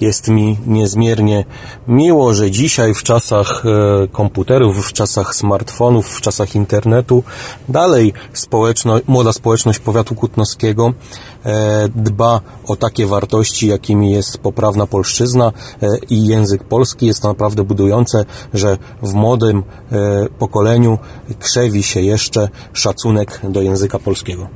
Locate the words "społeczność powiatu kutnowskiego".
9.32-10.92